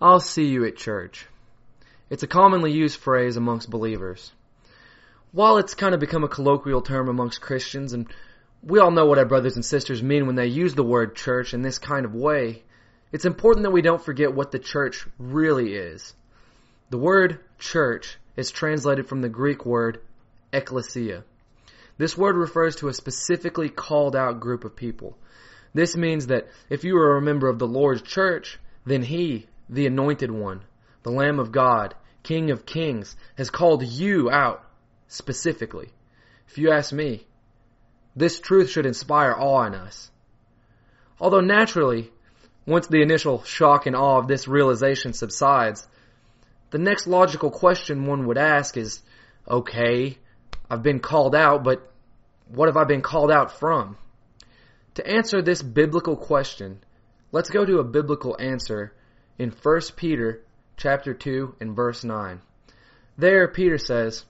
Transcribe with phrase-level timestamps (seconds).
[0.00, 1.26] I'll see you at church.
[2.08, 4.32] It's a commonly used phrase amongst believers.
[5.32, 8.06] While it's kind of become a colloquial term amongst Christians, and
[8.62, 11.52] we all know what our brothers and sisters mean when they use the word church
[11.52, 12.62] in this kind of way,
[13.12, 16.14] it's important that we don't forget what the church really is.
[16.88, 20.00] The word church is translated from the Greek word
[20.50, 21.24] ekklesia.
[21.98, 25.18] This word refers to a specifically called out group of people.
[25.74, 29.86] This means that if you are a member of the Lord's church, then He, the
[29.86, 30.62] Anointed One,
[31.04, 34.64] the Lamb of God, King of Kings, has called you out
[35.06, 35.90] specifically.
[36.48, 37.26] If you ask me,
[38.16, 40.10] this truth should inspire awe in us.
[41.20, 42.10] Although naturally,
[42.66, 45.86] once the initial shock and awe of this realization subsides,
[46.70, 49.00] the next logical question one would ask is,
[49.48, 50.18] okay,
[50.68, 51.92] I've been called out, but
[52.48, 53.96] what have I been called out from?
[54.94, 56.80] To answer this biblical question,
[57.30, 58.92] let's go to a biblical answer
[59.40, 60.42] in 1 Peter
[60.76, 62.42] chapter 2 and verse 9.
[63.16, 64.26] There Peter says,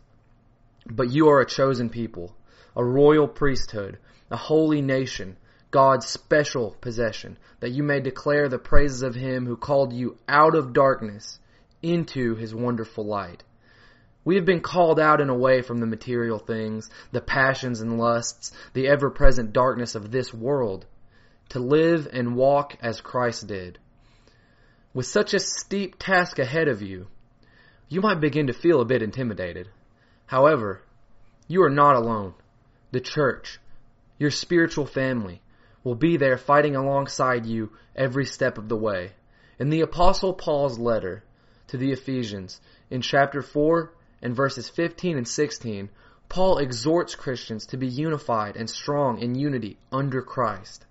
[0.86, 2.36] "But you are a chosen people,
[2.76, 3.98] a royal priesthood,
[4.30, 5.36] a holy nation,
[5.72, 10.54] God's special possession, that you may declare the praises of him who called you out
[10.54, 11.40] of darkness
[11.82, 13.42] into his wonderful light."
[14.24, 18.52] We have been called out and away from the material things, the passions and lusts,
[18.74, 20.86] the ever present darkness of this world,
[21.48, 23.80] to live and walk as Christ did.
[24.92, 27.06] With such a steep task ahead of you,
[27.88, 29.68] you might begin to feel a bit intimidated.
[30.26, 30.82] However,
[31.46, 32.34] you are not alone.
[32.90, 33.60] The church,
[34.18, 35.42] your spiritual family,
[35.84, 39.12] will be there fighting alongside you every step of the way.
[39.60, 41.22] In the Apostle Paul's letter
[41.68, 45.88] to the Ephesians, in chapter 4, and verses 15 and 16,
[46.28, 50.84] Paul exhorts Christians to be unified and strong in unity under Christ.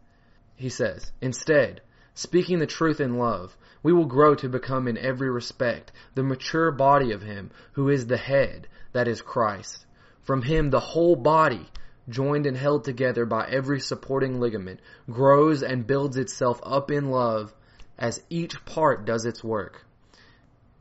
[0.55, 1.81] He says, Instead,
[2.19, 6.69] speaking the truth in love, we will grow to become in every respect the mature
[6.69, 9.85] body of Him who is the head, that is Christ.
[10.21, 11.69] From Him the whole body,
[12.09, 17.53] joined and held together by every supporting ligament, grows and builds itself up in love
[17.97, 19.85] as each part does its work.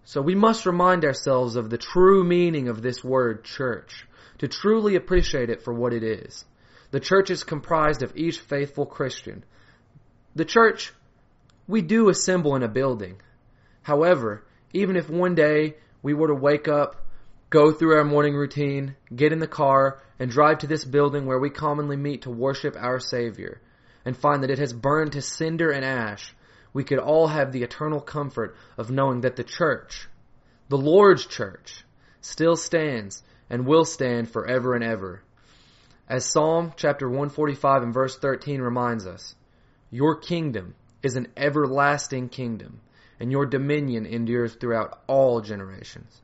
[0.02, 4.96] So we must remind ourselves of the true meaning of this word church, to truly
[4.96, 6.44] appreciate it for what it is.
[6.90, 9.44] The church is comprised of each faithful Christian.
[10.34, 10.92] The church,
[11.68, 13.20] we do assemble in a building.
[13.82, 14.42] However,
[14.72, 17.04] even if one day we were to wake up,
[17.50, 21.38] go through our morning routine, get in the car, and drive to this building where
[21.38, 23.60] we commonly meet to worship our Savior,
[24.04, 26.34] and find that it has burned to cinder and ash,
[26.72, 30.08] we could all have the eternal comfort of knowing that the church,
[30.68, 31.84] the Lord's church,
[32.22, 35.22] still stands and will stand forever and ever.
[36.08, 39.34] As Psalm chapter 145 and verse 13 reminds us,
[39.90, 42.80] your kingdom is an everlasting kingdom,
[43.20, 46.20] and your dominion endures throughout all generations.